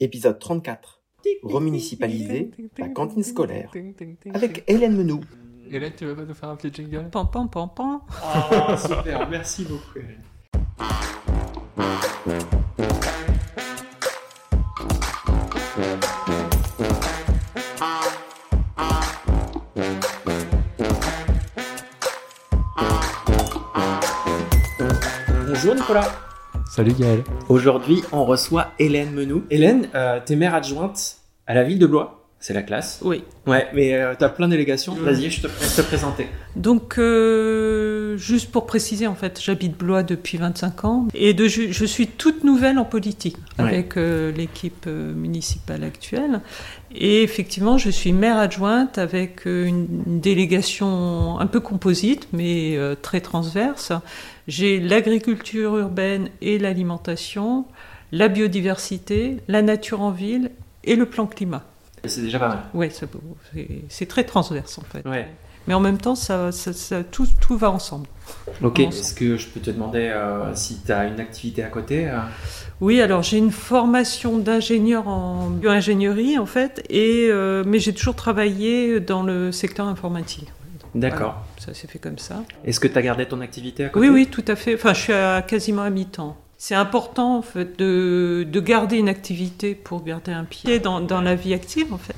Épisode 0.00 0.38
34. 0.38 1.02
Remunicipaliser 1.42 2.52
la 2.78 2.88
cantine 2.88 3.24
scolaire. 3.24 3.72
Avec 4.32 4.62
Hélène 4.68 4.96
Menou. 4.96 5.20
Hélène, 5.68 5.92
tu 5.96 6.06
veux 6.06 6.14
pas 6.14 6.22
nous 6.24 6.34
faire 6.34 6.50
un 6.50 6.56
petit 6.56 6.72
jingle? 6.72 7.10
Pam, 7.10 7.28
pam, 7.28 7.50
pam, 7.50 7.68
pam. 7.74 8.00
Ah, 8.22 8.76
super, 8.76 9.28
merci 9.28 9.64
beaucoup 9.64 9.98
Hélène. 9.98 10.22
Bonjour 25.48 25.74
Nicolas. 25.74 26.27
Salut 26.68 26.92
Gaël. 26.92 27.24
Aujourd'hui, 27.48 28.02
on 28.12 28.26
reçoit 28.26 28.72
Hélène 28.78 29.12
Menou. 29.12 29.42
Hélène, 29.48 29.88
euh, 29.94 30.20
t'es 30.22 30.36
maire 30.36 30.54
adjointe 30.54 31.16
à 31.46 31.54
la 31.54 31.64
ville 31.64 31.78
de 31.78 31.86
Blois. 31.86 32.27
C'est 32.40 32.54
la 32.54 32.62
classe. 32.62 33.00
Oui. 33.02 33.24
Ouais, 33.48 33.66
mais 33.74 33.94
euh, 33.94 34.14
t'as 34.16 34.28
plein 34.28 34.46
d'élégations. 34.46 34.94
Mm. 34.94 34.98
Vas-y, 35.00 35.28
je 35.30 35.42
te 35.42 35.46
laisse 35.48 35.74
te 35.74 35.82
présenter. 35.82 36.28
Donc, 36.54 36.96
euh, 36.98 38.16
juste 38.16 38.52
pour 38.52 38.64
préciser, 38.64 39.08
en 39.08 39.16
fait, 39.16 39.40
j'habite 39.42 39.76
Blois 39.76 40.04
depuis 40.04 40.38
25 40.38 40.84
ans 40.84 41.08
et 41.14 41.34
de, 41.34 41.48
je, 41.48 41.72
je 41.72 41.84
suis 41.84 42.06
toute 42.06 42.44
nouvelle 42.44 42.78
en 42.78 42.84
politique 42.84 43.36
Ouais. 43.58 43.64
avec 43.64 43.96
euh, 43.96 44.30
l'équipe 44.30 44.84
euh, 44.86 45.12
municipale 45.14 45.82
actuelle. 45.82 46.40
Et 46.94 47.24
effectivement, 47.24 47.76
je 47.76 47.90
suis 47.90 48.12
maire 48.12 48.36
adjointe 48.36 48.98
avec 48.98 49.44
une, 49.44 49.88
une 50.06 50.20
délégation 50.20 51.40
un 51.40 51.46
peu 51.48 51.58
composite, 51.58 52.28
mais 52.32 52.78
très 53.02 53.20
transverse. 53.20 53.92
J'ai 54.46 54.78
l'agriculture 54.80 55.76
urbaine 55.76 56.30
et 56.40 56.58
l'alimentation, 56.58 57.66
la 58.12 58.28
biodiversité, 58.28 59.38
la 59.48 59.60
nature 59.60 60.00
en 60.00 60.12
ville 60.12 60.50
et 60.84 60.96
le 60.96 61.04
plan 61.04 61.26
climat. 61.26 61.64
C'est 62.04 62.22
déjà 62.22 62.38
pas 62.38 62.48
mal. 62.48 62.58
Ouais, 62.74 62.90
c'est 63.88 64.06
très 64.06 64.24
transverse 64.24 64.78
en 64.78 64.82
fait. 64.82 65.06
Ouais. 65.08 65.28
Mais 65.66 65.74
en 65.74 65.80
même 65.80 65.98
temps, 65.98 66.14
ça, 66.14 66.50
ça- 66.50 66.72
ça- 66.72 67.04
tout, 67.04 67.26
tout 67.42 67.56
va 67.58 67.70
ensemble. 67.70 68.06
Ok. 68.62 68.80
Est-ce 68.80 69.12
que 69.14 69.36
je 69.36 69.46
peux 69.48 69.60
te 69.60 69.70
demander 69.70 70.10
euh, 70.14 70.54
si 70.54 70.78
t'as 70.78 71.06
une 71.06 71.20
activité 71.20 71.62
à 71.62 71.68
côté 71.68 72.08
euh? 72.08 72.18
Oui, 72.80 73.00
alors 73.02 73.22
j'ai 73.22 73.36
une 73.36 73.50
formation 73.50 74.38
d'ingénieur 74.38 75.08
en 75.08 75.50
bioingénierie 75.50 76.38
en 76.38 76.46
fait, 76.46 76.82
et, 76.88 77.28
euh, 77.30 77.64
mais 77.66 77.80
j'ai 77.80 77.92
toujours 77.92 78.14
travaillé 78.14 78.98
dans 79.00 79.22
le 79.22 79.52
secteur 79.52 79.86
informatique. 79.86 80.48
D'accord. 80.94 81.44
Ça 81.58 81.74
s'est 81.74 81.86
fait 81.86 81.98
comme 81.98 82.18
ça. 82.18 82.44
Est-ce 82.64 82.80
que 82.80 82.88
t'as 82.88 83.02
gardé 83.02 83.26
ton 83.26 83.40
activité 83.42 83.84
à 83.84 83.88
côté? 83.90 84.08
Oui, 84.08 84.14
oui, 84.14 84.26
tout 84.26 84.44
à 84.48 84.56
fait. 84.56 84.74
Enfin, 84.74 84.94
je 84.94 85.00
suis 85.00 85.12
à 85.12 85.42
quasiment 85.42 85.82
à 85.82 85.90
mi-temps. 85.90 86.34
C'est 86.60 86.74
important 86.74 87.38
en 87.38 87.42
fait 87.42 87.78
de, 87.78 88.44
de 88.50 88.60
garder 88.60 88.96
une 88.96 89.08
activité 89.08 89.76
pour 89.76 90.02
garder 90.02 90.32
un 90.32 90.42
pied 90.42 90.80
dans, 90.80 91.00
dans 91.00 91.20
la 91.20 91.36
vie 91.36 91.54
active 91.54 91.94
en 91.94 91.98
fait. 91.98 92.16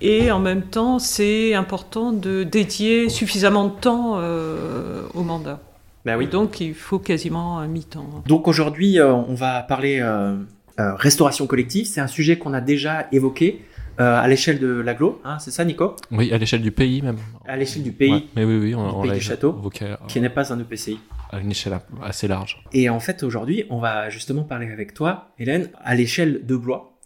Et 0.00 0.32
en 0.32 0.40
même 0.40 0.62
temps, 0.62 0.98
c'est 0.98 1.54
important 1.54 2.10
de 2.12 2.42
dédier 2.42 3.08
suffisamment 3.08 3.66
de 3.66 3.70
temps 3.80 4.14
euh, 4.18 5.02
au 5.14 5.22
mandat. 5.22 5.60
Bah 6.04 6.16
oui. 6.18 6.26
Donc, 6.26 6.60
il 6.60 6.74
faut 6.74 6.98
quasiment 6.98 7.58
un 7.60 7.68
mi-temps. 7.68 8.24
Donc 8.26 8.48
aujourd'hui, 8.48 8.98
euh, 8.98 9.12
on 9.12 9.34
va 9.34 9.62
parler 9.62 10.00
euh, 10.00 10.36
euh, 10.80 10.94
restauration 10.96 11.46
collective. 11.46 11.86
C'est 11.86 12.00
un 12.00 12.06
sujet 12.08 12.38
qu'on 12.38 12.54
a 12.54 12.60
déjà 12.60 13.06
évoqué 13.12 13.62
euh, 14.00 14.20
à 14.20 14.26
l'échelle 14.28 14.58
de 14.58 14.68
l'aglo, 14.68 15.20
hein, 15.24 15.38
c'est 15.38 15.50
ça 15.50 15.64
Nico? 15.64 15.94
Oui, 16.10 16.30
à 16.32 16.38
l'échelle 16.38 16.60
du 16.60 16.70
pays 16.72 17.02
même. 17.02 17.16
À 17.46 17.56
l'échelle 17.56 17.82
du 17.84 17.92
pays, 17.92 18.12
Ouais, 18.12 18.24
mais 18.34 18.44
oui, 18.44 18.58
oui, 18.58 18.74
on, 18.74 18.88
Du 18.88 18.94
on 18.96 19.00
pays 19.02 19.10
l'a 19.10 19.16
du 19.16 19.22
château, 19.22 19.56
évoqué 19.58 19.94
qui 20.08 20.20
n'est 20.20 20.28
pas 20.28 20.52
un 20.52 20.58
EPCI. 20.60 20.98
À 21.30 21.40
une 21.40 21.50
échelle 21.50 21.78
assez 22.02 22.28
large. 22.28 22.62
Et 22.72 22.88
en 22.88 23.00
fait, 23.00 23.22
aujourd'hui, 23.22 23.64
on 23.70 23.78
va 23.78 24.10
justement 24.10 24.44
parler 24.44 24.70
avec 24.70 24.94
toi, 24.94 25.32
Hélène, 25.38 25.70
à 25.82 25.94
l'échelle 25.94 26.46
de 26.46 26.56
Blois. 26.56 26.96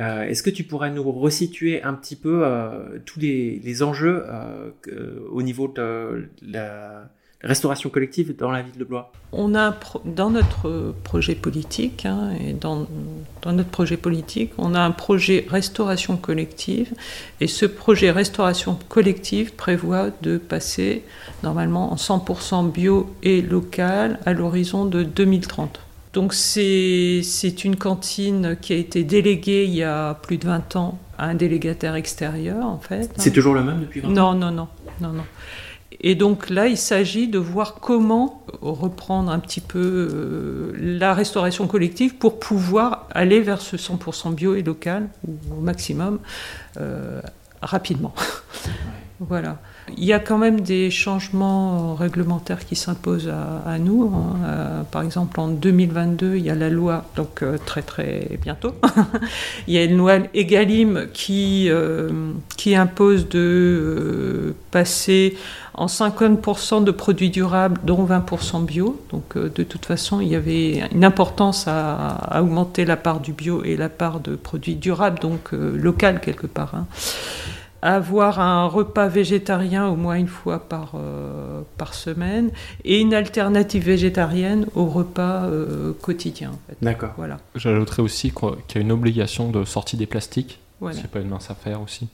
Euh, 0.00 0.22
Est-ce 0.22 0.42
que 0.42 0.50
tu 0.50 0.64
pourrais 0.64 0.90
nous 0.90 1.10
resituer 1.10 1.82
un 1.82 1.94
petit 1.94 2.16
peu 2.16 2.42
euh, 2.44 2.98
tous 3.04 3.20
les, 3.20 3.82
enjeux 3.82 4.24
euh, 4.26 4.70
au 5.30 5.42
niveau 5.42 5.68
de 5.68 6.28
la 6.40 7.10
restauration 7.42 7.90
collective 7.90 8.36
dans 8.36 8.50
la 8.50 8.62
ville 8.62 8.76
de 8.76 8.84
Blois 8.84 9.12
On 9.32 9.54
a 9.54 9.74
dans 10.04 10.30
notre 10.30 10.94
projet 11.02 11.34
politique, 11.34 12.06
hein, 12.06 12.30
et 12.40 12.52
dans, 12.52 12.86
dans 13.42 13.52
notre 13.52 13.70
projet 13.70 13.96
politique, 13.96 14.52
on 14.58 14.74
a 14.74 14.80
un 14.80 14.92
projet 14.92 15.46
restauration 15.48 16.16
collective, 16.16 16.92
et 17.40 17.46
ce 17.46 17.66
projet 17.66 18.10
restauration 18.10 18.78
collective 18.88 19.54
prévoit 19.54 20.10
de 20.22 20.38
passer 20.38 21.02
normalement 21.42 21.92
en 21.92 21.96
100% 21.96 22.70
bio 22.70 23.12
et 23.22 23.42
local 23.42 24.20
à 24.24 24.32
l'horizon 24.32 24.84
de 24.84 25.02
2030. 25.02 25.80
Donc 26.12 26.34
c'est 26.34 27.22
c'est 27.22 27.64
une 27.64 27.76
cantine 27.76 28.56
qui 28.60 28.74
a 28.74 28.76
été 28.76 29.02
déléguée 29.02 29.64
il 29.64 29.74
y 29.74 29.82
a 29.82 30.12
plus 30.14 30.36
de 30.36 30.46
20 30.46 30.76
ans 30.76 30.98
à 31.16 31.26
un 31.28 31.34
délégataire 31.34 31.94
extérieur 31.94 32.66
en 32.66 32.78
fait. 32.78 33.10
C'est 33.16 33.32
toujours 33.32 33.54
le 33.54 33.62
même 33.62 33.80
depuis 33.80 34.00
20 34.00 34.08
ans? 34.08 34.12
Non, 34.12 34.34
non, 34.34 34.50
non, 34.50 34.68
non, 35.00 35.12
non. 35.12 35.24
Et 36.04 36.16
donc 36.16 36.50
là, 36.50 36.66
il 36.66 36.76
s'agit 36.76 37.28
de 37.28 37.38
voir 37.38 37.74
comment 37.74 38.44
reprendre 38.60 39.30
un 39.30 39.38
petit 39.38 39.60
peu 39.60 39.78
euh, 39.78 40.72
la 40.76 41.14
restauration 41.14 41.68
collective 41.68 42.16
pour 42.16 42.40
pouvoir 42.40 43.06
aller 43.12 43.40
vers 43.40 43.60
ce 43.60 43.76
100% 43.76 44.34
bio 44.34 44.56
et 44.56 44.62
local, 44.62 45.08
ou 45.26 45.36
au 45.58 45.60
maximum, 45.60 46.18
euh, 46.78 47.20
rapidement. 47.60 48.14
Voilà. 49.28 49.60
Il 49.98 50.04
y 50.04 50.12
a 50.12 50.20
quand 50.20 50.38
même 50.38 50.60
des 50.60 50.90
changements 50.90 51.94
réglementaires 51.94 52.64
qui 52.64 52.76
s'imposent 52.76 53.28
à, 53.28 53.78
nous. 53.78 54.12
hein. 54.14 54.36
Euh, 54.44 54.82
par 54.84 55.02
exemple, 55.02 55.40
en 55.40 55.48
2022, 55.48 56.36
il 56.36 56.44
y 56.44 56.50
a 56.50 56.54
la 56.54 56.70
loi, 56.70 57.04
donc 57.16 57.42
euh, 57.42 57.58
très 57.64 57.82
très 57.82 58.38
bientôt, 58.40 58.74
il 59.66 59.74
y 59.74 59.78
a 59.78 59.84
une 59.84 59.96
loi 59.96 60.18
Egalim 60.34 61.08
qui, 61.12 61.66
euh, 61.68 62.32
qui 62.56 62.76
impose 62.76 63.28
de 63.28 64.54
passer 64.70 65.36
en 65.74 65.86
50% 65.86 66.84
de 66.84 66.90
produits 66.90 67.30
durables, 67.30 67.80
dont 67.82 68.04
20% 68.04 68.64
bio. 68.64 69.00
Donc 69.10 69.36
de 69.36 69.62
toute 69.64 69.84
façon, 69.84 70.20
il 70.20 70.28
y 70.28 70.36
avait 70.36 70.82
une 70.92 71.04
importance 71.04 71.64
à, 71.66 72.40
augmenter 72.40 72.84
la 72.84 72.96
part 72.96 73.20
du 73.20 73.32
bio 73.32 73.64
et 73.64 73.76
la 73.76 73.88
part 73.88 74.20
de 74.20 74.36
produits 74.36 74.76
durables, 74.76 75.18
donc 75.18 75.50
local 75.52 76.20
quelque 76.20 76.46
part. 76.46 76.74
hein 76.74 76.86
avoir 77.82 78.38
un 78.40 78.66
repas 78.66 79.08
végétarien 79.08 79.88
au 79.88 79.96
moins 79.96 80.14
une 80.14 80.28
fois 80.28 80.60
par, 80.60 80.92
euh, 80.94 81.60
par 81.78 81.94
semaine 81.94 82.50
et 82.84 83.00
une 83.00 83.12
alternative 83.12 83.84
végétarienne 83.84 84.66
au 84.76 84.86
repas 84.86 85.44
euh, 85.46 85.92
quotidien. 86.00 86.50
En 86.50 86.58
fait. 86.68 86.76
D'accord. 86.80 87.12
Voilà. 87.16 87.38
J'ajouterais 87.56 88.02
aussi 88.02 88.30
qu'il 88.30 88.76
y 88.76 88.78
a 88.78 88.80
une 88.80 88.92
obligation 88.92 89.50
de 89.50 89.64
sortie 89.64 89.96
des 89.96 90.06
plastiques, 90.06 90.60
voilà. 90.80 90.96
c'est 90.96 91.10
pas 91.10 91.20
une 91.20 91.28
mince 91.28 91.50
affaire 91.50 91.80
aussi, 91.82 92.06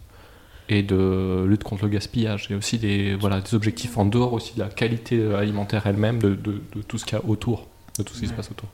et 0.70 0.82
de 0.82 1.44
lutte 1.46 1.64
contre 1.64 1.84
le 1.84 1.90
gaspillage. 1.90 2.46
Il 2.48 2.52
y 2.52 2.54
a 2.54 2.58
aussi 2.58 2.78
des, 2.78 3.14
voilà, 3.14 3.40
des 3.40 3.54
objectifs 3.54 3.96
en 3.98 4.06
dehors 4.06 4.32
aussi 4.32 4.54
de 4.54 4.60
la 4.60 4.68
qualité 4.68 5.34
alimentaire 5.34 5.86
elle-même, 5.86 6.18
de, 6.18 6.30
de- 6.30 6.62
de 6.76 6.82
tout 6.86 6.96
ce 6.98 7.04
qu'il 7.04 7.18
y 7.18 7.20
a 7.20 7.24
autour, 7.26 7.66
de 7.98 8.02
tout 8.02 8.14
ce 8.14 8.20
qui 8.20 8.26
se 8.28 8.32
passe 8.32 8.50
autour. 8.50 8.68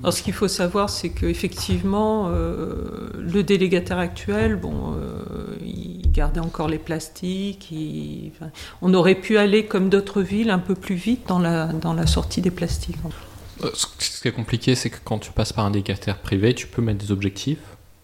Alors, 0.00 0.12
ce 0.12 0.24
qu'il 0.24 0.32
faut 0.32 0.48
savoir, 0.48 0.90
c'est 0.90 1.10
qu'effectivement, 1.10 2.26
euh, 2.28 3.10
le 3.16 3.44
délégataire 3.44 3.98
actuel, 3.98 4.56
bon, 4.56 4.94
euh, 4.96 5.13
il 6.14 6.18
gardait 6.18 6.40
encore 6.40 6.68
les 6.68 6.78
plastiques. 6.78 7.72
enfin, 8.36 8.50
on 8.82 8.94
aurait 8.94 9.16
pu 9.16 9.36
aller, 9.36 9.66
comme 9.66 9.88
d'autres 9.88 10.22
villes, 10.22 10.50
un 10.50 10.60
peu 10.60 10.74
plus 10.76 10.94
vite 10.94 11.26
dans 11.28 11.40
la, 11.40 11.66
dans 11.66 11.92
la 11.92 12.06
sortie 12.06 12.40
des 12.40 12.52
plastiques. 12.52 12.96
Euh, 13.64 13.70
Ce 13.74 14.20
qui 14.20 14.28
est 14.28 14.32
compliqué, 14.32 14.74
c'est 14.76 14.90
que 14.90 14.98
quand 15.04 15.18
tu 15.18 15.32
passes 15.32 15.52
par 15.52 15.64
un 15.66 15.70
délégataire 15.70 16.18
privé, 16.18 16.54
tu 16.54 16.66
peux 16.68 16.82
mettre 16.82 16.98
des 17.04 17.10
objectifs 17.12 17.58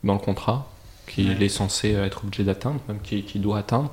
dans 0.05 0.15
le 0.15 0.19
contrat 0.21 0.69
qu'il 1.07 1.29
Ouais. 1.31 1.45
est 1.45 1.49
censé 1.49 1.95
euh, 1.95 2.05
être 2.07 2.25
obligé 2.25 2.43
d'atteindre, 2.45 2.81
même 2.89 3.01
qu'il 3.01 3.41
doit 3.41 3.59
atteindre. 3.59 3.91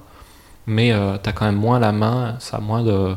Mais 0.65 0.89
tu 1.23 1.29
as 1.29 1.31
quand 1.33 1.45
même 1.45 1.55
moins 1.55 1.79
la 1.79 1.91
main, 1.93 2.35
ça 2.39 2.57
a 2.57 2.59
moins 2.59 2.83
de, 2.83 3.15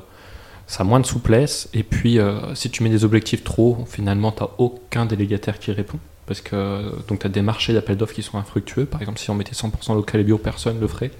ça 0.69 0.83
a 0.83 0.85
moins 0.85 1.01
de 1.01 1.07
souplesse. 1.07 1.69
Et 1.75 1.83
puis, 1.83 2.19
euh, 2.21 2.55
si 2.55 2.71
tu 2.71 2.85
mets 2.85 2.91
des 2.91 3.05
objectifs 3.05 3.43
trop 3.43 3.85
finalement, 3.89 4.31
tu 4.31 4.45
aucun 4.59 5.05
délégataire 5.07 5.59
qui 5.59 5.73
répond. 5.73 5.99
Parce 6.31 6.43
que 6.43 6.95
tu 7.09 7.27
as 7.27 7.29
des 7.29 7.43
marchés 7.43 7.73
d'appel 7.73 7.97
d'offres 7.97 8.15
qui 8.15 8.23
sont 8.23 8.39
infructueux. 8.39 8.87
Par 8.87 9.01
exemple, 9.01 9.19
si 9.19 9.31
on 9.31 9.35
mettait 9.35 9.51
100% 9.51 9.97
local 9.97 10.21
et 10.21 10.23
bio, 10.23 10.39
personne 10.39 10.77
ne 10.77 10.81
le 10.81 10.87
ferait. 10.87 11.11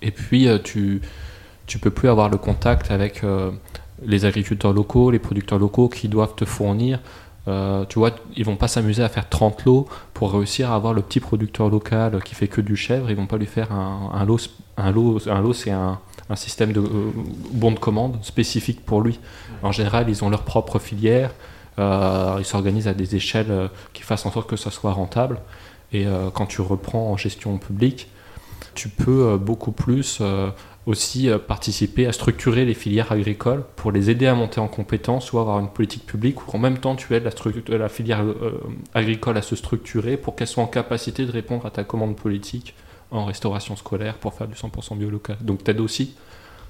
Et 0.00 0.10
puis, 0.10 0.48
euh, 0.48 0.58
tu 0.58 1.02
tu 1.66 1.78
peux 1.78 1.90
plus 1.90 2.08
avoir 2.08 2.30
le 2.30 2.38
contact 2.38 2.90
avec 2.90 3.24
euh, 3.24 3.50
les 4.02 4.24
agriculteurs 4.24 4.72
locaux, 4.72 5.10
les 5.10 5.18
producteurs 5.18 5.58
locaux 5.58 5.90
qui 5.90 6.08
doivent 6.08 6.34
te 6.34 6.46
fournir. 6.46 7.00
Euh, 7.46 7.84
tu 7.90 7.98
vois, 7.98 8.12
ils 8.34 8.46
vont 8.46 8.56
pas 8.56 8.68
s'amuser 8.68 9.02
à 9.02 9.10
faire 9.10 9.28
30 9.28 9.66
lots 9.66 9.86
pour 10.14 10.32
réussir 10.32 10.70
à 10.70 10.76
avoir 10.76 10.94
le 10.94 11.02
petit 11.02 11.20
producteur 11.20 11.68
local 11.68 12.22
qui 12.24 12.34
fait 12.34 12.48
que 12.48 12.62
du 12.62 12.74
chèvre. 12.74 13.10
Ils 13.10 13.16
vont 13.16 13.26
pas 13.26 13.36
lui 13.36 13.44
faire 13.44 13.70
un, 13.70 14.12
un 14.14 14.24
lot. 14.24 14.48
Un 14.78 14.92
lot, 14.92 15.28
un 15.28 15.42
lot 15.42 15.52
c'est 15.52 15.72
un, 15.72 15.98
un 16.30 16.36
système 16.36 16.72
de 16.72 16.80
euh, 16.80 17.10
bon 17.52 17.72
de 17.72 17.78
commande 17.78 18.16
spécifique 18.22 18.84
pour 18.84 19.02
lui. 19.02 19.20
En 19.62 19.72
général, 19.72 20.08
ils 20.08 20.24
ont 20.24 20.30
leur 20.30 20.42
propre 20.42 20.78
filière. 20.78 21.32
Euh, 21.78 22.36
ils 22.38 22.44
s'organisent 22.44 22.88
à 22.88 22.94
des 22.94 23.16
échelles 23.16 23.50
euh, 23.50 23.68
qui 23.92 24.02
fassent 24.02 24.26
en 24.26 24.32
sorte 24.32 24.48
que 24.48 24.56
ça 24.56 24.70
soit 24.70 24.92
rentable. 24.92 25.40
Et 25.92 26.06
euh, 26.06 26.30
quand 26.30 26.46
tu 26.46 26.60
reprends 26.60 27.10
en 27.10 27.16
gestion 27.16 27.58
publique, 27.58 28.08
tu 28.74 28.88
peux 28.88 29.36
beaucoup 29.36 29.72
plus 29.72 30.22
aussi 30.86 31.28
participer 31.46 32.06
à 32.06 32.12
structurer 32.12 32.64
les 32.64 32.72
filières 32.72 33.12
agricoles 33.12 33.64
pour 33.76 33.92
les 33.92 34.08
aider 34.08 34.26
à 34.26 34.34
monter 34.34 34.60
en 34.60 34.68
compétences 34.68 35.30
ou 35.32 35.38
avoir 35.38 35.58
une 35.58 35.68
politique 35.68 36.06
publique 36.06 36.46
où 36.46 36.56
en 36.56 36.58
même 36.58 36.78
temps 36.78 36.96
tu 36.96 37.14
aides 37.14 37.28
la, 37.68 37.88
filière 37.90 38.24
agricole 38.94 39.36
à 39.36 39.42
se 39.42 39.56
structurer 39.56 40.16
pour 40.16 40.36
qu'elle 40.36 40.46
soit 40.46 40.62
en 40.62 40.68
capacité 40.68 41.26
de 41.26 41.32
répondre 41.32 41.66
à 41.66 41.70
ta 41.70 41.84
commande 41.84 42.16
politique 42.16 42.74
en 43.10 43.26
restauration 43.26 43.76
scolaire 43.76 44.14
pour 44.14 44.32
faire 44.32 44.48
du 44.48 44.54
100% 44.54 44.96
bio 44.96 45.10
local. 45.10 45.36
Donc 45.42 45.64
t'aides 45.64 45.80
aussi 45.80 46.14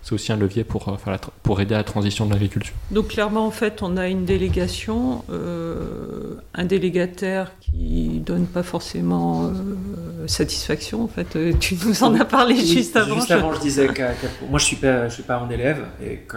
c'est 0.02 0.14
aussi 0.14 0.32
un 0.32 0.36
levier 0.36 0.64
pour, 0.64 0.88
euh, 0.88 0.96
faire 0.96 1.18
pour 1.42 1.60
aider 1.60 1.74
à 1.74 1.78
la 1.78 1.84
transition 1.84 2.26
de 2.26 2.32
l'agriculture. 2.32 2.74
Donc 2.90 3.08
clairement, 3.08 3.46
en 3.46 3.50
fait, 3.50 3.82
on 3.82 3.96
a 3.96 4.08
une 4.08 4.24
délégation, 4.24 5.24
euh, 5.30 6.34
un 6.54 6.64
délégataire 6.64 7.52
qui 7.60 8.20
donne 8.24 8.46
pas 8.46 8.62
forcément 8.62 9.44
euh, 9.44 10.26
satisfaction. 10.26 11.04
En 11.04 11.08
fait, 11.08 11.58
tu 11.60 11.76
nous 11.86 12.02
en 12.02 12.14
as 12.18 12.24
parlé 12.24 12.56
juste 12.56 12.96
avant. 12.96 13.14
Juste 13.14 13.30
avant, 13.30 13.54
je 13.54 13.60
disais 13.60 13.86
que 13.86 14.02
moi, 14.48 14.58
je 14.58 14.64
suis 14.64 14.76
pas, 14.76 15.08
je 15.08 15.14
suis 15.14 15.22
pas 15.22 15.36
un 15.36 15.48
élève 15.50 15.84
et 16.04 16.18
que 16.18 16.36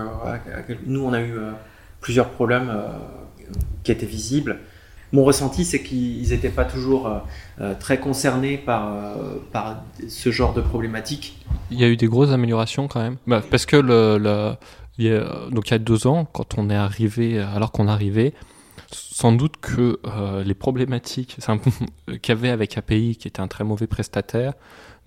nous, 0.85 1.03
on 1.03 1.13
a 1.13 1.21
eu 1.21 1.35
plusieurs 2.01 2.29
problèmes 2.29 2.71
qui 3.83 3.91
étaient 3.91 4.05
visibles 4.05 4.59
mon 5.11 5.23
ressenti, 5.23 5.63
c'est 5.63 5.81
qu'ils 5.81 6.29
n'étaient 6.29 6.49
pas 6.49 6.65
toujours 6.65 7.21
très 7.79 7.99
concernés 7.99 8.57
par, 8.57 8.93
euh, 8.93 9.37
par 9.51 9.83
ce 10.09 10.29
genre 10.31 10.53
de 10.53 10.61
problématique. 10.61 11.44
Il 11.71 11.79
y 11.79 11.83
a 11.83 11.87
eu 11.87 11.97
des 11.97 12.07
grosses 12.07 12.31
améliorations 12.31 12.87
quand 12.87 13.01
même. 13.01 13.17
Bah, 13.27 13.41
parce 13.49 13.65
que 13.65 13.75
le, 13.75 14.55
il 14.97 15.05
y 15.05 15.11
a, 15.11 15.49
donc 15.51 15.69
il 15.69 15.71
y 15.71 15.73
a 15.75 15.79
deux 15.79 16.07
ans, 16.07 16.25
quand 16.25 16.57
on 16.57 16.69
est 16.69 16.75
arrivé, 16.75 17.39
alors 17.39 17.71
qu'on 17.71 17.87
arrivait, 17.87 18.33
sans 18.91 19.31
doute 19.31 19.57
que 19.57 19.99
les 20.45 20.53
problématiques 20.53 21.37
qu'il 22.21 22.29
y 22.29 22.31
avait 22.31 22.49
avec 22.49 22.77
API, 22.77 23.17
qui 23.17 23.27
était 23.27 23.41
un 23.41 23.47
très 23.47 23.63
mauvais 23.63 23.87
prestataire, 23.87 24.53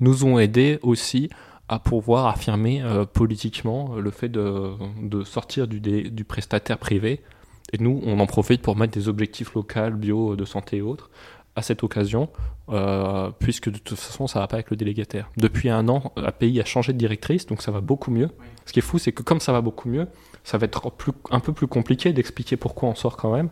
nous 0.00 0.24
ont 0.24 0.38
aidé 0.38 0.78
aussi 0.82 1.30
à 1.68 1.78
pouvoir 1.78 2.26
affirmer 2.26 2.82
politiquement 3.12 3.96
le 3.96 4.10
fait 4.10 4.28
de, 4.28 4.72
de 5.02 5.22
sortir 5.24 5.68
du, 5.68 5.80
du 5.80 6.24
prestataire 6.24 6.78
privé 6.78 7.20
et 7.72 7.78
nous, 7.78 8.00
on 8.04 8.18
en 8.18 8.26
profite 8.26 8.62
pour 8.62 8.76
mettre 8.76 8.94
des 8.94 9.08
objectifs 9.08 9.54
locaux, 9.54 9.90
bio, 9.90 10.36
de 10.36 10.44
santé 10.44 10.78
et 10.78 10.82
autres 10.82 11.10
à 11.58 11.62
cette 11.62 11.82
occasion, 11.82 12.28
euh, 12.70 13.30
puisque 13.38 13.70
de 13.70 13.78
toute 13.78 13.98
façon, 13.98 14.26
ça 14.26 14.40
va 14.40 14.46
pas 14.46 14.56
avec 14.56 14.70
le 14.70 14.76
délégataire. 14.76 15.30
Depuis 15.36 15.68
un 15.68 15.88
an, 15.88 16.12
API 16.16 16.60
a 16.60 16.64
changé 16.64 16.92
de 16.92 16.98
directrice, 16.98 17.46
donc 17.46 17.62
ça 17.62 17.70
va 17.70 17.80
beaucoup 17.80 18.10
mieux. 18.10 18.30
Ce 18.64 18.72
qui 18.72 18.78
est 18.78 18.82
fou, 18.82 18.98
c'est 18.98 19.12
que 19.12 19.22
comme 19.22 19.40
ça 19.40 19.52
va 19.52 19.60
beaucoup 19.60 19.88
mieux, 19.88 20.06
ça 20.44 20.58
va 20.58 20.64
être 20.64 20.90
plus, 20.90 21.12
un 21.30 21.40
peu 21.40 21.52
plus 21.52 21.66
compliqué 21.66 22.12
d'expliquer 22.12 22.56
pourquoi 22.56 22.88
on 22.88 22.94
sort 22.94 23.16
quand 23.16 23.32
même. 23.32 23.50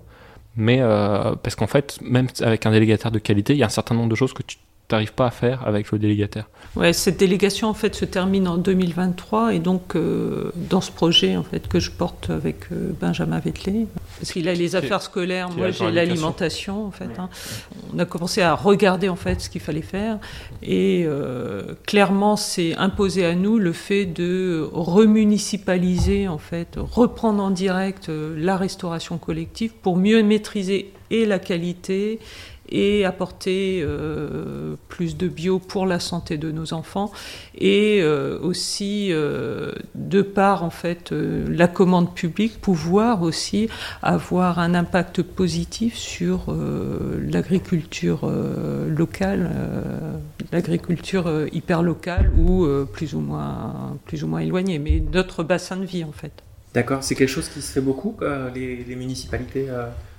Mais 0.57 0.79
euh, 0.81 1.35
parce 1.37 1.55
qu'en 1.55 1.67
fait, 1.67 1.99
même 2.01 2.29
avec 2.41 2.65
un 2.65 2.71
délégataire 2.71 3.11
de 3.11 3.19
qualité, 3.19 3.53
il 3.53 3.59
y 3.59 3.63
a 3.63 3.67
un 3.67 3.71
certain 3.71 3.95
nombre 3.95 4.09
de 4.09 4.15
choses 4.15 4.33
que 4.33 4.43
tu 4.43 4.57
n'arrives 4.91 5.13
pas 5.13 5.27
à 5.27 5.31
faire 5.31 5.67
avec 5.67 5.91
le 5.91 5.99
délégataire. 5.99 6.49
Ouais, 6.77 6.93
cette 6.93 7.19
délégation 7.19 7.69
en 7.69 7.75
fait 7.75 7.95
se 7.95 8.05
termine 8.05 8.47
en 8.47 8.57
2023 8.57 9.55
et 9.55 9.59
donc 9.59 9.97
euh, 9.97 10.53
dans 10.55 10.81
ce 10.81 10.93
projet 10.93 11.37
en 11.37 11.43
fait 11.43 11.67
que 11.69 11.81
je 11.81 11.91
porte 11.91 12.31
avec 12.31 12.71
euh, 12.71 12.93
Benjamin 13.01 13.39
Vettelé, 13.39 13.87
parce 14.19 14.33
qu'il 14.33 14.49
a 14.49 14.55
les 14.55 14.77
affaires 14.77 15.03
scolaires, 15.03 15.51
moi 15.51 15.71
j'ai 15.71 15.91
l'alimentation 15.91 16.87
en 16.87 16.91
fait. 16.91 17.19
Hein. 17.19 17.29
On 17.95 17.99
a 17.99 18.05
commencé 18.05 18.43
à 18.43 18.55
regarder 18.55 19.09
en 19.09 19.17
fait 19.17 19.41
ce 19.41 19.51
qu'il 19.51 19.61
fallait 19.61 19.83
faire 19.83 20.19
et 20.63 21.05
euh, 21.07 21.63
clairement 21.87 22.37
c'est 22.37 22.77
imposé 22.77 23.25
à 23.25 23.35
nous 23.35 23.59
le 23.59 23.73
fait 23.73 24.05
de 24.05 24.69
remunicipaliser 24.73 26.29
en 26.29 26.39
fait, 26.39 26.77
reprendre 26.77 27.43
en 27.43 27.51
direct 27.51 28.09
la 28.09 28.57
restauration 28.57 29.19
collective 29.19 29.73
pour 29.83 29.97
mieux 29.97 30.23
maîtriser 30.23 30.93
et 31.11 31.25
la 31.25 31.39
qualité 31.39 32.19
et 32.69 33.05
apporter 33.05 33.81
euh, 33.83 34.75
plus 34.89 35.17
de 35.17 35.29
bio 35.29 35.59
pour 35.59 35.87
la 35.87 36.01
santé 36.01 36.37
de 36.37 36.51
nos 36.51 36.73
enfants 36.73 37.13
et 37.57 38.01
euh, 38.01 38.39
aussi 38.41 39.09
euh, 39.11 39.73
de 39.95 40.23
par 40.23 40.65
en 40.65 40.71
fait 40.71 41.13
la 41.13 41.69
commande 41.69 42.15
publique 42.15 42.61
pouvoir 42.61 43.23
aussi 43.23 43.69
avoir 44.03 44.59
un 44.59 44.75
impact 44.75 45.23
positif 45.23 45.97
sur 45.97 46.55
l'agriculture 47.21 48.31
locale 48.89 49.51
l'agriculture 50.53 51.47
hyper 51.53 51.83
locale 51.83 52.31
ou 52.39 52.67
plus 52.93 53.15
ou 53.15 53.21
moins 53.21 53.97
plus 54.07 54.25
ou 54.25 54.29
moins 54.29 54.41
éloignée 54.41 54.79
mais 54.79 55.03
notre 55.13 55.43
bassin 55.43 55.77
de 55.77 55.85
vie 55.85 56.05
en 56.05 56.13
fait. 56.13 56.33
D'accord. 56.75 57.03
C'est 57.03 57.15
quelque 57.15 57.31
chose 57.31 57.49
qui 57.49 57.63
se 57.63 57.73
fait 57.73 57.81
beaucoup 57.81 58.17
les 58.55 58.97
municipalités 58.97 59.69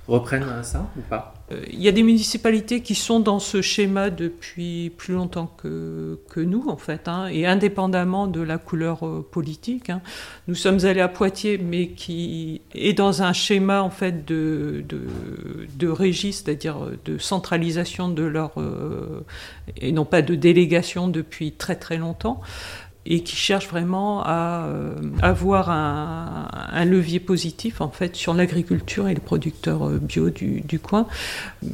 reprennent 0.08 0.44
ça 0.62 0.88
ou 0.96 1.00
pas? 1.02 1.34
Euh, 1.52 1.62
Il 1.70 1.80
y 1.80 1.88
a 1.88 1.92
des 1.92 2.02
municipalités 2.02 2.82
qui 2.82 2.94
sont 2.94 3.20
dans 3.20 3.38
ce 3.38 3.62
schéma 3.62 4.10
depuis 4.10 4.90
plus 4.96 5.14
longtemps 5.14 5.50
que, 5.56 6.18
nous, 6.36 6.68
en 6.68 6.76
fait, 6.76 7.08
hein, 7.08 7.26
et 7.26 7.46
indépendamment 7.46 8.26
de 8.26 8.40
la 8.40 8.58
couleur 8.58 9.06
euh, 9.06 9.26
politique. 9.30 9.90
Hein. 9.90 10.00
Nous 10.46 10.54
sommes 10.54 10.84
allés 10.84 11.00
à 11.00 11.08
Poitiers, 11.08 11.58
mais 11.58 11.88
qui 11.88 12.60
est 12.74 12.94
dans 12.94 13.22
un 13.22 13.32
schéma, 13.32 13.82
en 13.82 13.90
fait, 13.90 14.26
de, 14.26 14.84
de, 14.88 15.02
de 15.78 15.88
régie, 15.88 16.32
c'est-à-dire 16.32 16.76
de 17.04 17.18
centralisation 17.18 18.08
de 18.08 18.24
leur... 18.24 18.52
Euh, 18.58 19.24
et 19.76 19.92
non 19.92 20.04
pas 20.04 20.22
de 20.22 20.34
délégation 20.34 21.08
depuis 21.08 21.52
très 21.52 21.76
très 21.76 21.98
longtemps 21.98 22.40
et 23.10 23.20
qui 23.20 23.36
cherche 23.36 23.68
vraiment 23.68 24.22
à 24.22 24.66
euh, 24.66 24.94
avoir 25.22 25.70
un, 25.70 26.84
levier 26.84 27.20
positif 27.20 27.80
en 27.80 27.88
fait 27.88 28.14
sur 28.14 28.34
l'agriculture 28.34 29.08
et 29.08 29.14
les 29.14 29.20
producteurs 29.20 29.88
euh, 29.88 29.98
bio 29.98 30.28
du, 30.28 30.78
coin. 30.78 31.06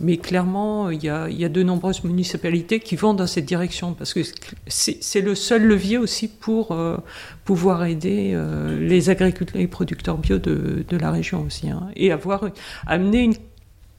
Mais 0.00 0.16
clairement, 0.16 0.90
il 0.90 1.02
y, 1.02 1.08
a, 1.08 1.28
de 1.28 1.62
nombreuses 1.62 2.04
municipalités 2.04 2.78
qui 2.80 2.94
vont 2.96 3.14
dans 3.14 3.26
cette 3.26 3.44
direction 3.44 3.94
parce 3.94 4.14
que 4.14 4.20
c'est 4.68 5.20
le 5.20 5.34
seul 5.34 5.64
levier 5.64 5.98
aussi 5.98 6.28
pour 6.28 6.70
euh, 6.70 6.96
pouvoir 7.44 7.84
aider 7.84 8.40
les 8.78 9.10
agriculteurs 9.10 9.60
et 9.60 9.66
producteurs 9.66 10.16
bio 10.18 10.38
de, 10.38 10.84
la 10.90 11.10
région 11.10 11.42
aussi 11.42 11.68
hein, 11.68 11.88
et 11.96 12.12
avoir 12.12 12.48
une, 12.88 13.34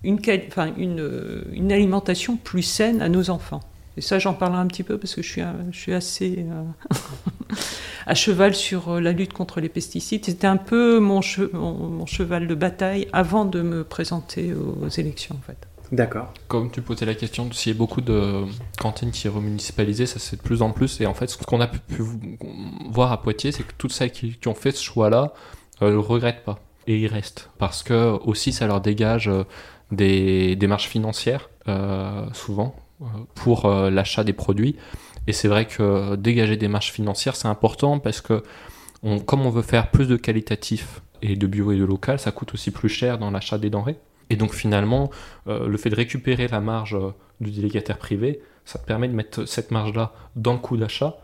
une 0.04 1.72
alimentation 1.72 2.38
plus 2.38 2.64
saine 2.64 3.02
à 3.02 3.10
nos 3.10 3.30
enfants. 3.30 3.62
Et 3.98 4.02
ça, 4.02 4.20
j'en 4.20 4.34
parlerai 4.34 4.60
un 4.60 4.68
petit 4.68 4.84
peu 4.84 4.98
parce 4.98 5.16
que 5.16 5.22
je 5.22 5.30
suis, 5.30 5.42
je 5.72 5.78
suis 5.78 5.94
assez 5.94 6.46
euh, 6.50 7.56
à 8.06 8.14
cheval 8.14 8.54
sur 8.54 8.90
euh, 8.90 9.00
la 9.00 9.14
lutte 9.14 9.34
contre 9.34 9.62
les 9.62 9.70
pesticides. 9.70 10.26
C'était 10.26 10.48
un 10.48 10.58
peu 10.58 11.00
mon, 11.00 11.22
mon, 11.54 12.06
cheval 12.06 12.48
de 12.48 12.56
bataille 12.56 13.08
avant 13.14 13.46
de 13.46 13.62
me 13.62 13.84
présenter 13.84 14.54
aux 14.54 14.90
élections, 14.90 15.36
en 15.36 15.42
fait. 15.42 15.68
D'accord. 15.92 16.34
Comme 16.48 16.72
tu 16.72 16.82
posais 16.82 17.06
la 17.06 17.14
question, 17.14 17.50
s'il 17.54 17.72
y 17.72 17.76
a 17.76 17.78
beaucoup 17.78 18.02
de 18.02 18.44
cantines 18.80 19.12
qui 19.12 19.22
sont 19.22 19.34
remunicipalisées, 19.34 20.08
ça 20.08 20.20
c'est 20.20 20.38
de 20.38 20.42
plus 20.42 20.62
en 20.62 20.72
plus. 20.72 21.00
Et 21.00 21.06
en 21.06 21.14
fait, 21.14 21.28
ce 21.28 21.38
qu'on 21.38 21.62
a 21.62 21.68
pu, 21.68 22.04
voir 22.90 23.12
à 23.12 23.22
Poitiers, 23.22 23.52
c'est 23.52 23.64
que 23.64 23.74
toutes 23.78 23.94
celles 23.94 24.12
qui, 24.12 24.38
ont 24.48 24.56
fait 24.56 24.72
ce 24.72 24.84
choix-là 24.84 25.34
ne 25.82 25.88
euh, 25.88 25.92
le 25.92 26.00
regrettent 26.00 26.44
pas. 26.44 26.60
Et 26.88 27.00
ils 27.00 27.08
restent. 27.08 27.50
Parce 27.60 27.82
que 27.82 28.18
aussi, 28.26 28.52
ça 28.52 28.68
leur 28.68 28.82
dégage 28.82 29.32
des 29.92 30.56
démarches 30.56 30.88
financières, 30.88 31.50
souvent, 32.34 32.76
pour 33.34 33.66
euh, 33.66 33.90
l'achat 33.90 34.24
des 34.24 34.34
produits. 34.34 34.76
Et 35.28 35.34
c'est 35.34 35.48
vrai 35.48 35.66
que 35.66 36.16
dégager 36.16 36.58
des 36.58 36.68
marges 36.68 36.92
financières, 36.92 37.36
c'est 37.36 37.48
important 37.48 38.00
parce 38.00 38.22
que 38.22 38.44
comme 39.26 39.46
on 39.46 39.50
veut 39.50 39.62
faire 39.62 39.92
plus 39.92 40.08
de 40.08 40.16
qualitatif 40.16 41.02
et 41.22 41.36
de 41.36 41.48
bio 41.48 41.72
et 41.72 41.78
de 41.78 41.84
local, 41.84 42.20
ça 42.20 42.32
coûte 42.32 42.54
aussi 42.54 42.72
plus 42.72 42.90
cher 42.90 43.18
dans 43.18 43.32
l'achat 43.32 43.58
des 43.58 43.70
denrées. 43.70 43.98
Et 44.30 44.36
donc 44.36 44.54
finalement, 44.54 45.12
euh, 45.48 45.68
le 45.68 45.78
fait 45.78 45.90
de 45.90 45.96
récupérer 45.96 46.48
la 46.48 46.60
marge 46.60 46.96
euh, 46.96 47.12
du 47.40 47.52
délégataire 47.52 47.98
privé, 47.98 48.42
ça 48.66 48.80
te 48.80 48.86
permet 48.86 49.08
de 49.08 49.14
mettre 49.14 49.46
cette 49.46 49.72
marge-là 49.72 50.14
dans 50.36 50.54
le 50.54 50.60
coût 50.60 50.78
d'achat 50.78 51.18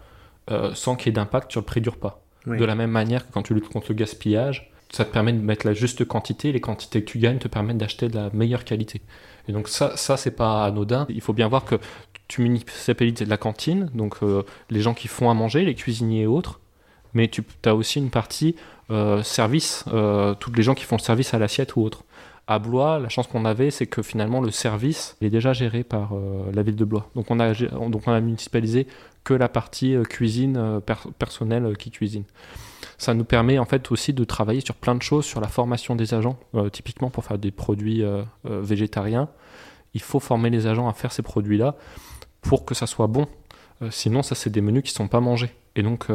sans 0.73 0.97
qu'il 0.97 1.07
y 1.07 1.09
ait 1.09 1.13
d'impact 1.13 1.49
sur 1.49 1.61
le 1.61 1.65
prix 1.65 1.79
du 1.79 1.87
repas. 1.87 2.21
De 2.45 2.65
la 2.65 2.75
même 2.75 2.91
manière 2.91 3.25
que 3.25 3.31
quand 3.31 3.41
tu 3.41 3.53
luttes 3.53 3.69
contre 3.69 3.87
le 3.89 3.95
gaspillage, 3.95 4.69
ça 4.91 5.05
te 5.05 5.11
permet 5.11 5.31
de 5.31 5.39
mettre 5.39 5.65
la 5.65 5.73
juste 5.73 6.03
quantité, 6.05 6.51
les 6.51 6.59
quantités 6.59 7.03
que 7.03 7.09
tu 7.09 7.19
gagnes 7.19 7.37
te 7.37 7.47
permettent 7.47 7.77
d'acheter 7.77 8.09
de 8.09 8.15
la 8.15 8.29
meilleure 8.33 8.65
qualité. 8.65 9.01
Et 9.47 9.51
donc 9.51 9.67
ça, 9.67 9.95
ça 9.97 10.17
c'est 10.17 10.31
pas 10.31 10.65
anodin. 10.65 11.05
Il 11.09 11.21
faut 11.21 11.33
bien 11.33 11.47
voir 11.47 11.65
que 11.65 11.75
tu 12.27 12.41
municipalises 12.41 13.21
la 13.27 13.37
cantine, 13.37 13.89
donc 13.93 14.17
euh, 14.23 14.43
les 14.69 14.79
gens 14.79 14.93
qui 14.93 15.09
font 15.09 15.29
à 15.29 15.33
manger, 15.33 15.65
les 15.65 15.75
cuisiniers 15.75 16.21
et 16.21 16.27
autres, 16.27 16.61
mais 17.13 17.27
tu 17.27 17.43
as 17.65 17.75
aussi 17.75 17.99
une 17.99 18.09
partie 18.09 18.55
euh, 18.89 19.21
service, 19.21 19.83
euh, 19.91 20.33
toutes 20.35 20.55
les 20.55 20.63
gens 20.63 20.73
qui 20.73 20.85
font 20.85 20.95
le 20.95 21.01
service 21.01 21.33
à 21.33 21.39
l'assiette 21.39 21.75
ou 21.75 21.81
autre. 21.81 22.05
À 22.47 22.57
Blois, 22.57 22.99
la 22.99 23.09
chance 23.09 23.27
qu'on 23.27 23.43
avait, 23.43 23.69
c'est 23.69 23.85
que 23.85 24.01
finalement 24.01 24.39
le 24.39 24.49
service 24.49 25.17
est 25.21 25.29
déjà 25.29 25.51
géré 25.53 25.83
par 25.83 26.13
la 26.51 26.63
ville 26.63 26.75
de 26.75 26.83
Blois. 26.83 27.09
Donc 27.15 27.29
on 27.29 27.39
a, 27.39 27.53
donc 27.53 28.07
on 28.07 28.11
a 28.11 28.19
municipalisé 28.19 28.87
que 29.23 29.33
la 29.33 29.47
partie 29.47 29.95
cuisine 30.09 30.81
personnelle 31.19 31.77
qui 31.77 31.91
cuisine 31.91 32.23
ça 32.97 33.13
nous 33.13 33.23
permet 33.23 33.59
en 33.59 33.65
fait 33.65 33.91
aussi 33.91 34.13
de 34.13 34.23
travailler 34.23 34.61
sur 34.61 34.75
plein 34.75 34.95
de 34.95 35.01
choses, 35.01 35.25
sur 35.25 35.41
la 35.41 35.47
formation 35.47 35.95
des 35.95 36.13
agents. 36.13 36.37
Euh, 36.55 36.69
typiquement 36.69 37.09
pour 37.09 37.23
faire 37.23 37.37
des 37.37 37.51
produits 37.51 38.03
euh, 38.03 38.23
euh, 38.45 38.61
végétariens, 38.61 39.29
il 39.93 40.01
faut 40.01 40.19
former 40.19 40.49
les 40.49 40.67
agents 40.67 40.87
à 40.87 40.93
faire 40.93 41.11
ces 41.11 41.21
produits-là 41.21 41.75
pour 42.41 42.65
que 42.65 42.73
ça 42.73 42.87
soit 42.87 43.07
bon. 43.07 43.27
sinon, 43.89 44.23
ça 44.23 44.35
c'est 44.35 44.49
des 44.49 44.61
menus 44.61 44.83
qui 44.83 44.93
ne 44.93 44.95
sont 44.95 45.07
pas 45.07 45.19
mangés. 45.19 45.53
Et 45.75 45.83
donc 45.83 46.07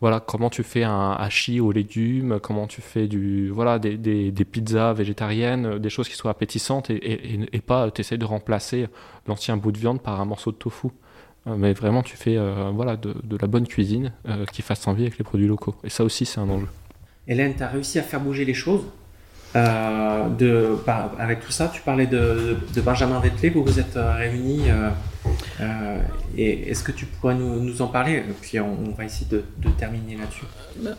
voilà, 0.00 0.18
comment 0.18 0.48
tu 0.48 0.62
fais 0.62 0.82
un 0.82 1.12
hachis 1.12 1.60
aux 1.60 1.72
légumes, 1.72 2.40
comment 2.40 2.66
tu 2.66 2.80
fais 2.80 3.06
du, 3.06 3.50
voilà, 3.50 3.78
des, 3.78 3.96
des, 3.98 4.44
pizzas 4.44 4.94
végétariennes, 4.94 5.78
des 5.78 5.90
choses 5.90 6.08
qui 6.08 6.16
soient 6.16 6.30
appétissantes 6.30 6.88
et, 6.88 6.94
et, 6.94 7.48
et 7.52 7.60
pas 7.60 7.90
tu 7.90 8.00
essaies 8.00 8.16
de 8.16 8.24
remplacer 8.24 8.88
l'ancien 9.26 9.58
bout 9.58 9.72
de 9.72 9.78
viande 9.78 10.00
par 10.00 10.18
un 10.20 10.24
morceau 10.24 10.50
de 10.52 10.56
tofu. 10.56 10.88
Mais 11.46 11.72
vraiment 11.72 12.02
tu 12.02 12.16
fais 12.16 12.36
voilà, 12.72 12.96
de, 12.96 13.14
de, 13.24 13.38
la 13.40 13.48
bonne 13.48 13.66
cuisine 13.66 14.12
qui 14.52 14.62
fasse 14.62 14.86
envie 14.86 15.02
avec 15.02 15.18
les 15.18 15.24
produits 15.24 15.46
locaux. 15.46 15.74
Et 15.84 15.90
ça 15.90 16.04
aussi, 16.04 16.26
c'est 16.26 16.40
un 16.40 16.48
enjeu. 16.48 16.68
Hélène, 17.26 17.54
tu 17.56 17.62
as 17.62 17.68
réussi 17.68 17.98
à 17.98 18.02
faire 18.02 18.20
bouger 18.20 18.44
les 18.44 18.54
choses 18.54 18.84
euh, 19.56 20.28
de, 20.28 20.76
bah, 20.86 21.12
avec 21.18 21.40
tout 21.40 21.50
ça, 21.50 21.70
tu 21.72 21.80
parlais 21.82 22.06
de, 22.06 22.56
de 22.72 22.80
Benjamin 22.80 23.18
Vettelé, 23.18 23.50
vous 23.50 23.64
vous 23.64 23.80
êtes 23.80 23.96
euh, 23.96 24.14
réunis. 24.14 24.70
Euh, 25.60 26.00
et 26.36 26.70
est-ce 26.70 26.84
que 26.84 26.92
tu 26.92 27.06
pourrais 27.06 27.34
nous, 27.34 27.60
nous 27.60 27.82
en 27.82 27.88
parler? 27.88 28.22
Puis 28.40 28.60
on, 28.60 28.92
va 28.96 29.04
essayer 29.04 29.26
de, 29.28 29.44
de 29.58 29.68
terminer 29.70 30.16
là-dessus. 30.16 30.44
Ben, 30.76 30.96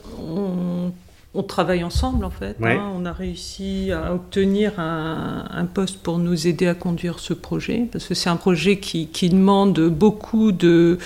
on 1.34 1.44
travaille 1.44 1.84
ensemble 1.86 2.26
en 2.26 2.30
fait. 2.30 2.58
Hein. 2.62 2.92
On 2.94 3.06
a 3.06 3.14
réussi 3.14 3.90
à 3.92 4.14
obtenir 4.14 4.80
un, 4.80 5.66
poste 5.74 6.00
pour 6.00 6.18
nous 6.18 6.48
aider 6.48 6.68
à 6.68 6.74
conduire 6.74 7.20
ce 7.20 7.34
projet 7.34 7.88
parce 7.90 8.06
que 8.06 8.14
c'est 8.14 8.30
un 8.30 8.36
projet 8.36 8.80
qui, 8.80 9.08
demande 9.30 9.80
beaucoup 9.88 10.52
de 10.52 10.98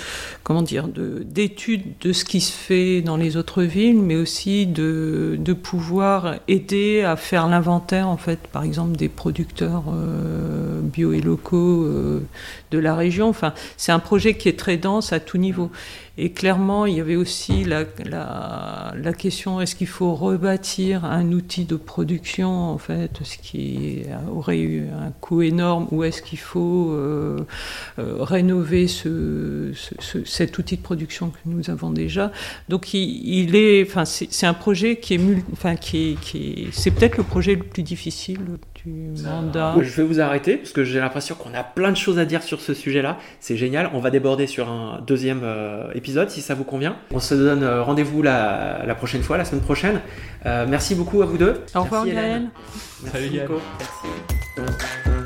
comment 0.42 0.62
dire 0.62 0.88
d'études 0.88 1.84
de, 2.00 2.12
ce 2.12 2.24
qui 2.24 2.40
se 2.40 2.50
fait 2.50 3.02
dans 3.02 3.16
les 3.16 3.36
autres 3.36 3.62
villes, 3.62 3.98
mais 3.98 4.16
aussi 4.16 4.66
de, 4.66 5.38
pouvoir 5.62 6.36
aider 6.48 7.02
à 7.02 7.16
faire 7.16 7.46
l'inventaire 7.46 8.08
en 8.08 8.16
fait, 8.16 8.40
par 8.48 8.64
exemple 8.64 8.96
des 8.96 9.08
producteurs 9.08 9.84
euh, 9.92 10.80
bio 10.82 11.12
et 11.12 11.20
locaux 11.20 11.84
euh, 11.84 12.20
de 12.72 12.78
la 12.78 12.94
région. 12.94 13.28
Enfin, 13.28 13.54
c'est 13.76 13.92
un 13.92 13.98
projet 13.98 14.34
qui 14.34 14.48
est 14.48 14.58
très 14.58 14.76
dense 14.76 15.12
à 15.12 15.20
tout 15.20 15.38
niveau. 15.38 15.70
Et 16.18 16.30
clairement, 16.30 16.86
il 16.86 16.96
y 16.96 17.00
avait 17.00 17.16
aussi 17.16 17.64
la, 17.64 17.84
la, 18.06 19.12
question 19.12 19.60
est-ce 19.60 19.74
qu'il 19.74 19.86
faut 19.86 20.14
rebâtir 20.14 21.04
un 21.04 21.30
outil 21.32 21.66
de 21.66 21.76
production, 21.76 22.70
en 22.70 22.78
fait, 22.78 23.18
ce 23.22 23.36
qui 23.36 24.02
aurait 24.34 24.60
eu 24.60 24.88
un 24.88 25.10
coût 25.10 25.42
énorme, 25.42 25.88
ou 25.90 26.04
est-ce 26.04 26.22
qu'il 26.22 26.38
faut 26.38 26.90
euh, 26.92 27.46
euh, 27.98 28.16
rénover 28.20 28.88
ce, 28.88 29.72
cet 30.24 30.56
outil 30.56 30.78
de 30.78 30.82
production 30.82 31.28
que 31.28 31.38
nous 31.44 31.68
avons 31.68 31.90
déjà. 31.90 32.32
Donc, 32.70 32.94
il, 32.94 33.54
est, 33.54 33.82
enfin, 33.82 34.06
c'est 34.06 34.46
un 34.46 34.54
projet 34.54 34.96
qui 34.96 35.14
est, 35.14 35.20
enfin, 35.52 35.76
qui 35.76 36.16
qui 36.22 36.68
c'est 36.72 36.92
peut-être 36.92 37.18
le 37.18 37.24
projet 37.24 37.56
le 37.56 37.62
plus 37.62 37.82
difficile 37.82 38.40
je 38.86 39.96
vais 39.96 40.02
vous 40.02 40.20
arrêter 40.20 40.56
parce 40.56 40.72
que 40.72 40.84
j'ai 40.84 41.00
l'impression 41.00 41.34
qu'on 41.34 41.54
a 41.54 41.62
plein 41.62 41.90
de 41.90 41.96
choses 41.96 42.18
à 42.18 42.24
dire 42.24 42.42
sur 42.42 42.60
ce 42.60 42.74
sujet-là. 42.74 43.18
C'est 43.40 43.56
génial. 43.56 43.90
On 43.92 44.00
va 44.00 44.10
déborder 44.10 44.46
sur 44.46 44.68
un 44.68 45.00
deuxième 45.06 45.40
euh, 45.42 45.90
épisode 45.94 46.30
si 46.30 46.40
ça 46.40 46.54
vous 46.54 46.64
convient. 46.64 46.96
On 47.12 47.20
se 47.20 47.34
donne 47.34 47.62
euh, 47.62 47.82
rendez-vous 47.82 48.22
la, 48.22 48.84
la, 48.86 48.94
prochaine 48.94 49.22
fois, 49.22 49.36
la 49.36 49.44
semaine 49.44 49.62
prochaine. 49.62 50.00
Euh, 50.46 50.66
merci 50.68 50.94
beaucoup 50.94 51.22
à 51.22 51.26
vous 51.26 51.38
deux. 51.38 51.62
Au 51.74 51.82
revoir, 51.82 52.06
Gaël. 52.06 52.48
Merci, 53.02 53.30
Nico. 53.30 53.60
Je 54.56 55.25